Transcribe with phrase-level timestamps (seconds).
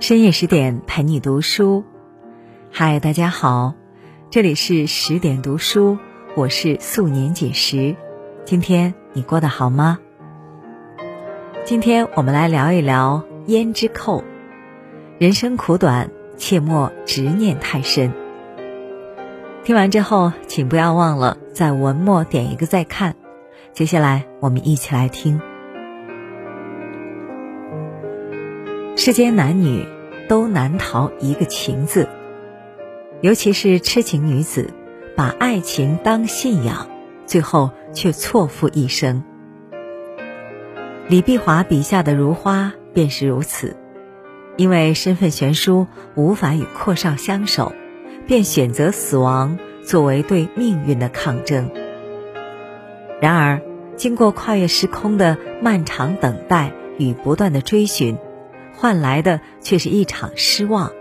[0.00, 1.82] 深夜十点陪你读书，
[2.70, 3.74] 嗨，大家好，
[4.30, 5.98] 这里是十点读书，
[6.36, 7.96] 我是素年锦时。
[8.44, 9.98] 今天你过得好吗？
[11.64, 14.22] 今天我们来聊一聊胭脂扣。
[15.18, 18.12] 人生苦短，切莫执念太深。
[19.64, 23.16] 听完之后，请不要忘了在文末点一个再看。
[23.72, 25.40] 接下来，我们一起来听。
[29.00, 29.86] 世间男女
[30.28, 32.08] 都难逃一个情字，
[33.20, 34.74] 尤其是痴情女子，
[35.16, 36.88] 把爱情当信仰，
[37.24, 39.22] 最后却错付一生。
[41.06, 43.76] 李碧华笔下的如花便是如此，
[44.56, 45.86] 因为身份悬殊，
[46.16, 47.72] 无法与阔少相守，
[48.26, 51.70] 便选择死亡作为对命运的抗争。
[53.22, 53.62] 然而，
[53.94, 58.18] 经过跨越时空的漫长等待与不断的追寻。
[58.80, 60.92] 换来的却是一场失望。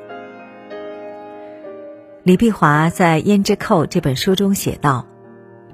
[2.24, 5.06] 李碧华在《胭脂扣》这本书中写道：“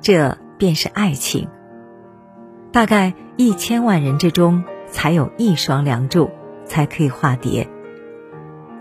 [0.04, 1.48] 这便是爱情。
[2.74, 6.30] 大概一千万人之中，才有一双梁祝，
[6.66, 7.70] 才可以化蝶。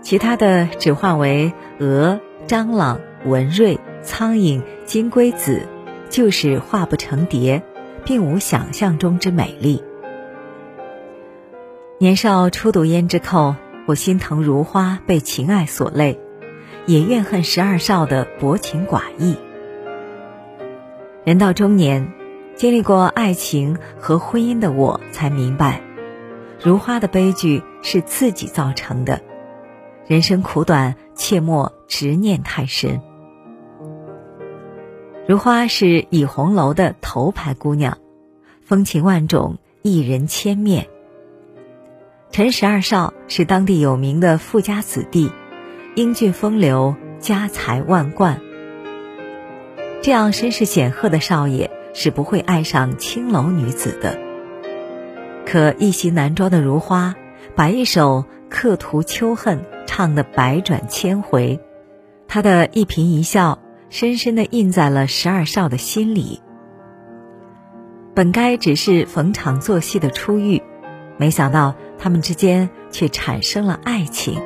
[0.01, 5.61] 其他的只化为蛾、蟑螂、蚊蚋、苍蝇、金龟子，
[6.09, 7.63] 就是化不成蝶，
[8.03, 9.81] 并无想象中之美丽。”
[12.03, 13.51] 年少初读《胭脂扣》，
[13.85, 16.19] 我心疼如花被情爱所累，
[16.85, 19.37] 也怨恨十二少的薄情寡义。
[21.23, 22.11] 人到中年，
[22.57, 25.81] 经历过爱情和婚姻的我，才明白，
[26.61, 29.21] 如花的悲剧是自己造成的。
[30.05, 32.99] 人生苦短，切莫执念太深。
[35.25, 37.97] 如花是倚红楼的头牌姑娘，
[38.61, 40.89] 风情万种，一人千面。
[42.33, 45.31] 陈十二少是当地有名的富家子弟，
[45.93, 48.41] 英俊风流，家财万贯。
[50.01, 54.17] 这样身世显赫的少爷是不会爱上青楼女子的。
[55.45, 57.13] 可一袭男装的如花，
[57.55, 61.59] 把一首《客途秋恨》唱得百转千回，
[62.27, 63.59] 她的一颦一笑，
[63.91, 66.41] 深深地印在了十二少的心里。
[68.15, 70.63] 本该只是逢场作戏的初遇。
[71.15, 74.41] 没想到他们之间却产生了爱情。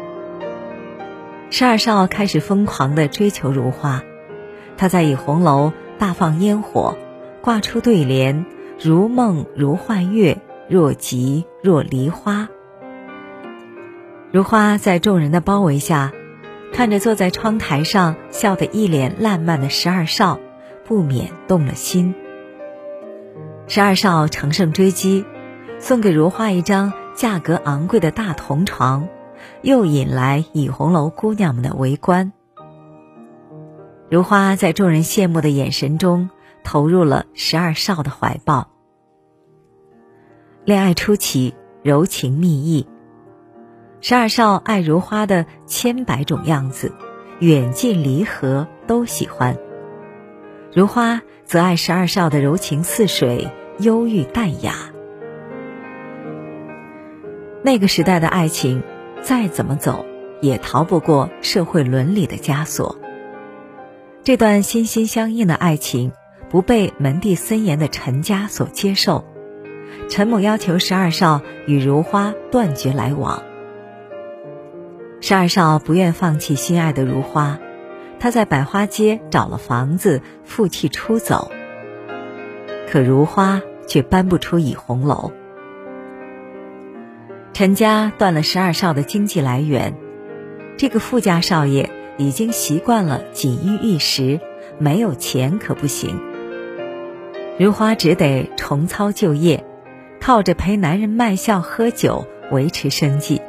[1.50, 4.03] 十二少开始疯狂的追求如花，
[4.78, 6.95] 他在倚红楼大放烟火，
[7.41, 8.45] 挂出对联
[8.79, 10.38] ：“如梦如幻月，
[10.69, 12.47] 若即若离花。”
[14.31, 16.12] 如花在众人的包围下，
[16.72, 20.39] 看着坐在窗台上笑得一脸烂漫的十二少，
[20.85, 22.13] 不免动了心。
[23.66, 25.25] 十二少乘胜追击。
[25.79, 29.09] 送给如花一张价格昂贵的大铜床，
[29.63, 32.31] 又引来倚红楼姑娘们的围观。
[34.07, 36.29] 如花在众人羡慕的眼神中
[36.63, 38.69] 投入了十二少的怀抱。
[40.63, 42.88] 恋爱初期，柔情蜜意，
[44.00, 46.94] 十二少爱如花的千百种样子，
[47.39, 49.57] 远近离合都喜欢。
[50.72, 54.91] 如花则爱十二少的柔情似水，忧郁淡雅。
[57.67, 58.81] 那个时代的爱情，
[59.22, 60.05] 再怎么走，
[60.39, 62.97] 也逃不过社会伦理的枷锁。
[64.23, 66.13] 这段心心相印的爱情，
[66.50, 69.25] 不被门第森严的陈家所接受。
[70.07, 73.44] 陈母要求十二少与如花断绝来往。
[75.19, 77.59] 十二少不愿放弃心爱的如花，
[78.17, 81.51] 他在百花街找了房子，负气出走。
[82.89, 85.33] 可如花却搬不出倚红楼。
[87.57, 89.95] 陈家断了十二少的经济来源，
[90.78, 94.40] 这个富家少爷已经习惯了锦衣玉食，
[94.78, 96.19] 没有钱可不行。
[97.57, 99.66] 如花只得重操旧业，
[100.22, 103.41] 靠着陪男人卖笑喝酒维持生计。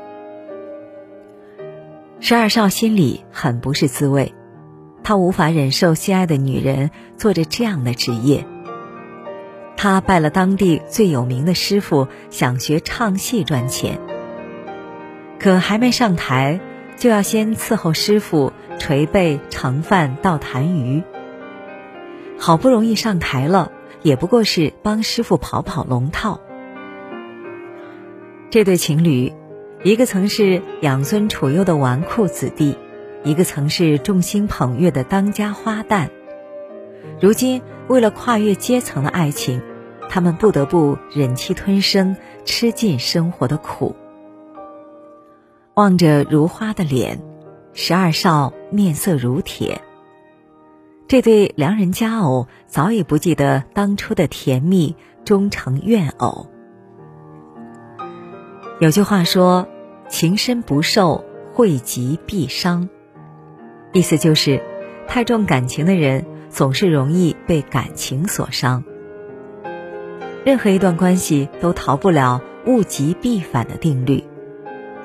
[2.19, 4.33] 十二少心里很不是滋味，
[5.05, 8.47] 他无法忍受心爱的女人做着这样的职业。
[9.81, 14.01] 他拜了当地最有名的师傅，想学唱戏赚钱。
[15.39, 16.59] 可还没上台，
[16.97, 21.05] 就要先伺候师傅捶背、盛饭、倒痰盂。
[22.41, 23.71] 好不容易上台了，
[24.03, 26.41] 也不过是帮师傅跑跑龙套。
[28.51, 29.33] 这对情侣，
[29.85, 32.77] 一个曾是养尊处优的纨绔子弟，
[33.23, 36.09] 一个曾是众星捧月的当家花旦。
[37.21, 39.63] 如今为了跨越阶层的爱情，
[40.09, 43.95] 他们不得不忍气吞声，吃尽生活的苦。
[45.75, 47.21] 望着如花的脸，
[47.73, 49.81] 十二少面色如铁。
[51.07, 56.49] 这对良人佳偶早已不记得当初的甜蜜，终成怨偶。
[58.81, 59.69] 有句话说
[60.09, 62.89] ：“情深不寿，惠及必伤。”
[63.93, 64.63] 意思就是，
[65.07, 68.85] 太重感情的人总是容易被感情所伤。
[70.49, 74.25] 任何一段关系都逃不了物极必反的定律，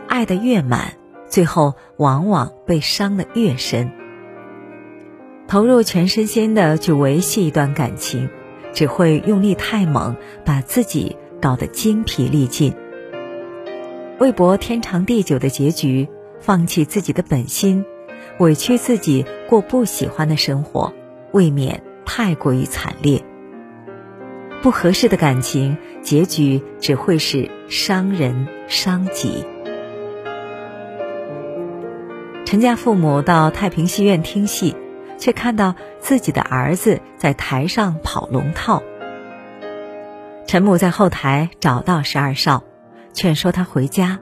[0.08, 0.94] 爱的越满，
[1.28, 3.92] 最后往往被伤的越深。
[5.46, 8.30] 投入全身心的去维系一段感情，
[8.72, 12.74] 只会用力太猛，把自己搞得精疲力尽。
[14.20, 16.08] 为博天长地久的结局，
[16.40, 17.84] 放弃自己的本心，
[18.40, 20.94] 委屈自己过不喜欢的生活，
[21.34, 23.22] 未免太过于惨烈。
[24.64, 29.46] 不合适的感情，结局只会是伤人伤己。
[32.46, 34.76] 陈家父母到太平戏院听戏。
[35.24, 38.84] 却看到自己的儿子在台上跑龙套。
[40.46, 42.64] 陈母在后台找到十二少，
[43.14, 44.20] 劝说他回家，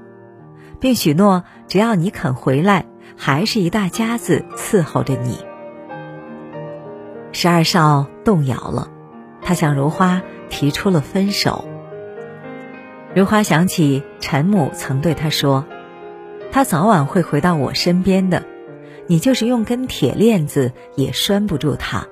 [0.79, 2.85] 并许诺只要你肯回来，
[3.17, 5.39] 还是一大家子伺候着你。
[7.31, 8.91] 十二少动摇了，
[9.41, 11.67] 他向如花提出了分手。
[13.13, 15.65] 如花想起陈母曾对他说
[16.51, 18.43] ：“他早晚会回到我身边的。”
[19.07, 22.07] 你就是用根铁链子也拴不住他。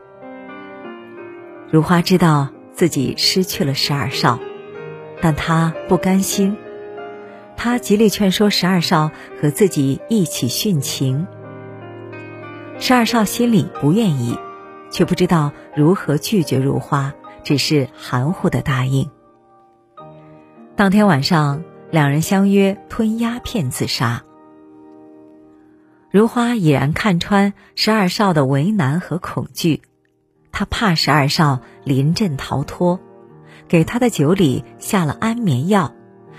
[1.71, 4.37] 如花知道自己失去了十二少，
[5.21, 6.57] 但她不甘心，
[7.55, 11.25] 她极力劝说十二少和自己一起殉情。
[12.79, 14.37] 十二少心里不愿意，
[14.91, 17.13] 却不知道如何拒绝如花，
[17.49, 19.09] 只是含糊的答应。
[20.75, 24.21] 当天晚上，两人相约吞鸦片自杀。
[26.11, 29.81] 如花已然看穿十二少的为难和恐惧，
[30.51, 32.99] 他怕十二少临阵逃脱，
[33.67, 35.95] 给他的酒里下了安眠药，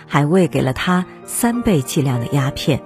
[0.07, 2.85] 还喂给了他三倍剂量的鸦片。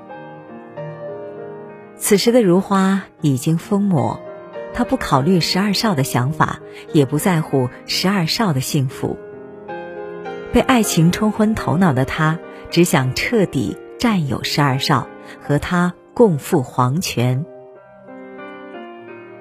[1.98, 4.18] 此时的如花已经疯魔，
[4.74, 6.58] 他不考虑十二少的想法，
[6.92, 9.16] 也不在乎十二少的幸福。
[10.52, 12.38] 被爱情冲昏头脑的他，
[12.70, 15.08] 只想彻底占有十二少，
[15.40, 15.94] 和他。
[16.16, 17.44] 共赴黄泉。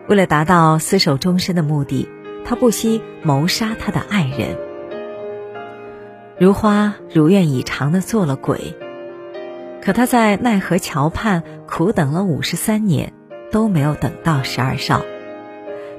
[0.07, 2.09] 为了达到厮守终身的目的，
[2.43, 4.57] 他不惜谋杀他的爱人。
[6.39, 8.75] 如花如愿以偿的做了鬼，
[9.83, 13.13] 可他在奈何桥畔苦等了五十三年，
[13.51, 15.05] 都没有等到十二少，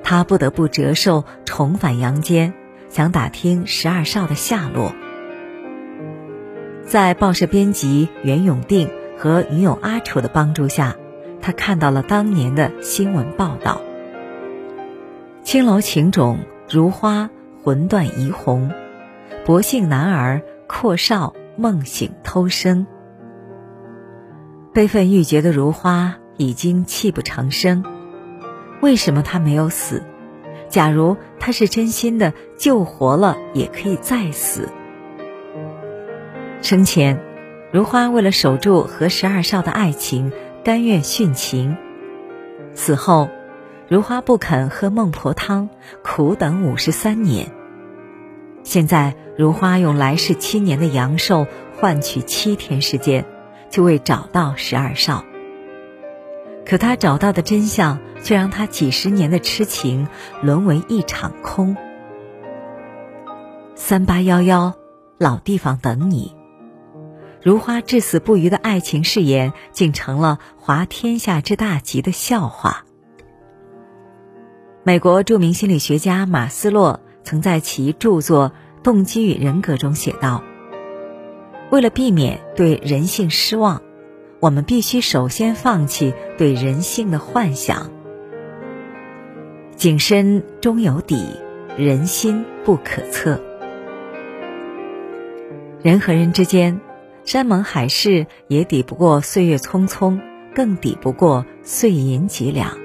[0.04, 2.54] 他不得不折寿重返阳间，
[2.88, 4.92] 想打听十二少的下落。
[6.86, 8.88] 在报社编辑袁永定。
[9.16, 10.96] 和女友阿楚的帮助下，
[11.40, 13.80] 他看到了当年的新闻报道：
[15.44, 17.30] 青楼情种如花
[17.62, 18.72] 魂断怡红，
[19.46, 22.88] 薄幸男儿阔少梦醒偷生。
[24.74, 27.84] 悲愤欲绝的如花已经泣不成声。
[28.84, 30.02] 为什么他没有死？
[30.68, 34.68] 假如他是真心的，救活了也可以再死。
[36.60, 37.18] 生前。
[37.72, 40.32] 如花为了守住和十二少的爱情，
[40.62, 41.78] 甘愿殉情。
[42.74, 43.30] 死后，
[43.88, 45.70] 如花不肯喝孟婆汤，
[46.04, 47.52] 苦等五十三年。
[48.64, 51.46] 现在，如花用来世七年的阳寿
[51.80, 53.24] 换取七天时间，
[53.70, 55.24] 就为找到十二少。
[56.66, 60.08] 可他找到的真相，却让他几十年的痴情
[60.42, 61.76] 沦为一场空。
[63.74, 64.74] 三八幺幺，
[65.18, 66.34] 老地方等你。
[67.42, 72.86] 如花至死不渝的爱情誓言，竟成了滑天下之大稽的笑话。
[74.82, 78.52] 美国著名心理学家马斯洛曾在其著作
[78.82, 80.42] 《动机与人格》中写道
[81.70, 83.82] ：“为了避免对人性失望，
[84.44, 87.90] 我们必须首先放弃对人性的幻想。
[89.74, 91.24] 井深终有底，
[91.78, 93.40] 人心不可测。
[95.82, 96.78] 人和人之间。”
[97.24, 100.20] 山盟海誓也抵不过岁月匆匆，
[100.54, 102.76] 更抵不过碎银几两。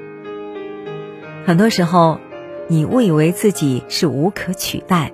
[1.46, 2.22] 很多时候，
[2.70, 5.12] 你误以为自己是无可取代，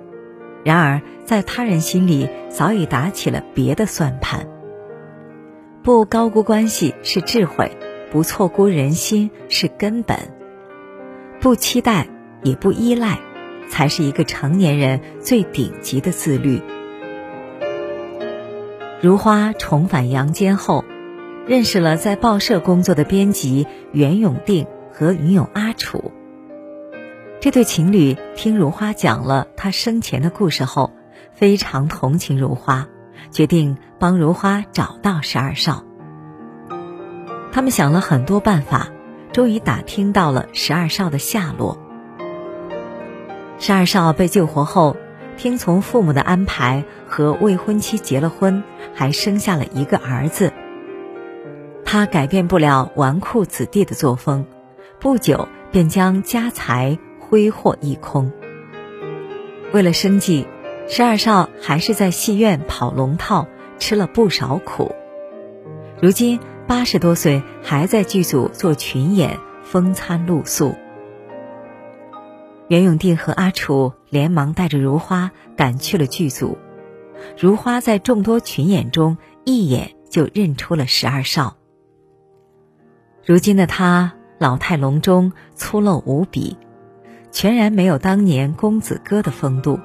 [0.62, 4.46] 然而在他人心里早已打起了别的算盘。
[5.86, 7.70] 不高估关系是智慧，
[8.10, 10.18] 不错估人心是根本，
[11.40, 12.08] 不期待
[12.42, 13.20] 也不依赖，
[13.70, 16.60] 才是一个成年人最顶级的自律。
[19.00, 20.84] 如花重返阳间后，
[21.46, 26.10] 认识了在报社工作的编辑袁永定和女友阿楚。
[27.38, 30.90] 这对情侣听如花讲了他生前的故事后，
[31.32, 32.88] 非常同情如花，
[33.30, 35.84] 决定帮如花找到十二少。
[37.52, 38.88] 他们想了很多办法，
[39.32, 41.78] 终于打听到了十二少的下落。
[43.58, 44.96] 十二少被救活后，
[45.38, 48.62] 听从父母的安排，和未婚妻结了婚，
[48.94, 50.52] 还生下了一个儿子。
[51.84, 54.44] 他改变不了纨绔子弟的作风，
[55.00, 58.32] 不久便将家财挥霍一空。
[59.72, 60.46] 为了生计，
[60.88, 64.94] 十二少还是在戏院跑龙套，吃了不少苦。
[66.00, 66.38] 如今
[66.68, 70.76] 八十多岁，还在剧组做群演，风餐露宿。
[72.68, 76.56] 袁永定和阿楚连忙带着如花赶去了剧组。
[77.36, 81.56] 如花在众多群演中一眼就认出了十二少。
[83.24, 86.56] 如今的他老态龙钟、粗陋无比，
[87.32, 89.80] 全然没有当年公子哥的风度。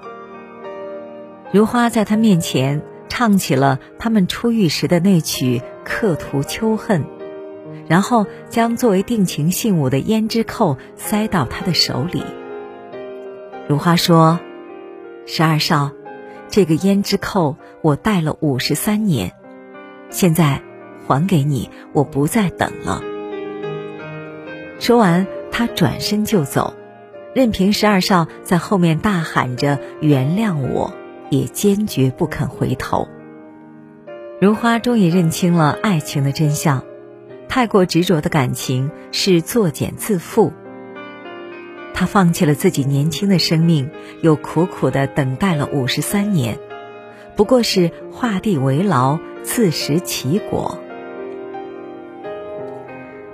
[1.52, 7.04] 如花在他面前唱起了他们初遇时的那曲《刻图秋恨》，
[7.90, 12.24] 然后将作为定情信物的胭脂扣塞到他的手里。
[13.68, 14.40] 如花说
[15.28, 15.92] ：“十二少，
[16.48, 19.34] 这个胭脂扣我戴了五十三年，
[20.10, 20.62] 现在
[21.06, 23.04] 还给你，我不再等了。”
[24.80, 26.74] 说完，他转身就走，
[27.36, 30.94] 任凭十二少在后面大喊着“原谅我”，
[31.32, 33.08] 也坚决不肯回头。
[34.40, 36.84] 如花终于认清了爱情的真相：
[37.48, 40.52] 太过执着的感情是作茧自缚。
[41.94, 43.90] 他放弃了自己年轻的生命，
[44.22, 46.58] 又苦苦的等待了五十三年，
[47.36, 50.80] 不过是画地为牢，自食其果。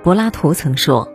[0.04, 1.12] 柏拉图曾说：“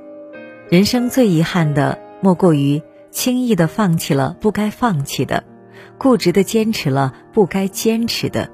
[0.70, 5.44] 人生最遗憾的，莫过于轻易的放弃了不该放弃的，
[6.02, 8.50] 固执的坚持了不该坚持的。”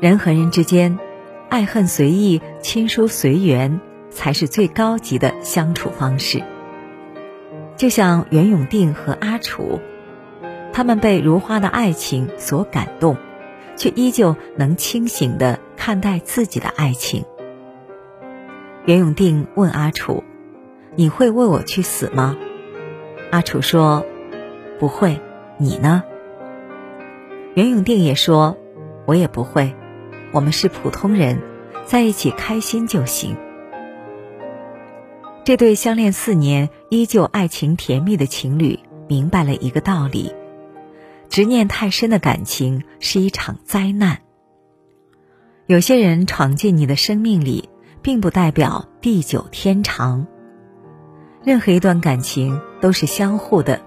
[0.00, 0.98] 人和人之间，
[1.48, 6.42] 爱恨随意，亲疏随缘，才是最高级的相处方式。
[7.76, 9.80] 就像袁永定和阿楚，
[10.74, 13.16] 他们被如花的爱情所感动，
[13.74, 17.24] 却依旧能清醒的看待自己的爱情。
[18.84, 20.22] 袁永定问阿楚
[20.96, 22.36] ：“你会为我去死吗？”
[23.32, 24.04] 阿楚说
[24.78, 25.18] ：“不会。”
[25.62, 26.02] 你呢？
[27.54, 28.56] 袁永定也说
[29.06, 29.74] ：“我也不会。
[30.32, 31.40] 我们是普通人，
[31.84, 33.36] 在一起开心就行。”
[35.44, 38.78] 这对相恋四年依旧爱情甜蜜的情侣
[39.08, 40.34] 明白了一个道理：
[41.28, 44.18] 执念太深的感情是一场灾难。
[45.66, 47.68] 有些人闯进你的生命里，
[48.02, 50.26] 并不代表地久天长。
[51.44, 53.80] 任何一段感情都是相互的，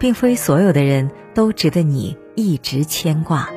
[0.00, 3.50] 并非所有的人都值得你一直牵挂。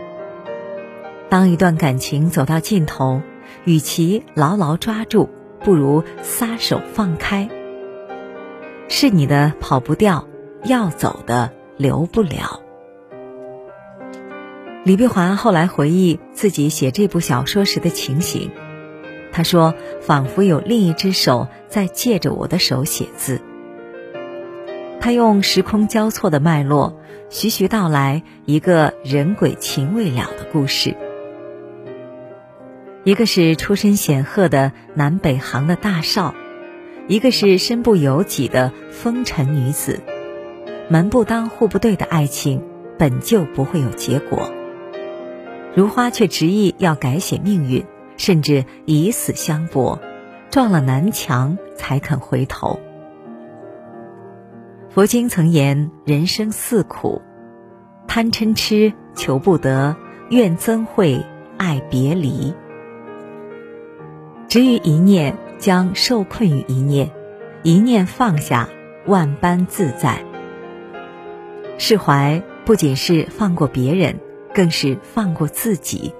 [1.29, 3.21] 当一段感情走到尽头，
[3.63, 5.29] 与其牢牢抓住，
[5.62, 7.50] 不如撒手放开。
[8.89, 10.27] 是你的跑不掉，
[10.65, 12.59] 要走的留不了。
[14.83, 18.51] 李碧华后来回忆自己写这部小说时的情形，
[19.31, 19.73] 他说
[20.03, 23.39] ：“仿佛有另一只手在借着我的手写字。”
[25.03, 26.98] 他用时空交错的脉络，
[27.29, 30.95] 徐徐道来一个人鬼情未了的故事。
[33.03, 36.33] 一个是出身显赫的南北行的大少，
[37.10, 40.00] 一个是身不由己的风尘女子，
[40.88, 42.63] 门不当户不对的爱情
[42.98, 44.53] 本就不会有结果。
[45.75, 47.83] 如花却执意要改写命运，
[48.15, 50.00] 甚至以死相搏，
[50.50, 52.79] 撞了南墙才肯回头。
[54.93, 57.23] 佛经曾言：人生四苦，
[58.07, 59.95] 贪嗔痴求不得，
[60.29, 61.25] 怨憎会
[61.57, 62.53] 爱别离。
[64.47, 67.07] 执于一念，将受困于一念；
[67.63, 68.69] 一念放下，
[69.07, 70.23] 万般自在。
[71.79, 74.19] 释怀不仅是放过别人，
[74.53, 76.13] 更是放过自己。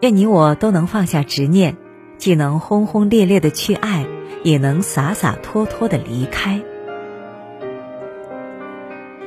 [0.00, 1.78] 愿你我都能放下执念，
[2.18, 4.06] 既能轰轰烈烈的去爱，
[4.42, 6.62] 也能洒洒脱脱的离开。